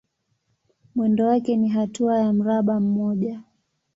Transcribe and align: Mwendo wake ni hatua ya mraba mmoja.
Mwendo 0.95 1.25
wake 1.27 1.55
ni 1.57 1.69
hatua 1.69 2.19
ya 2.19 2.33
mraba 2.33 2.79
mmoja. 2.79 3.43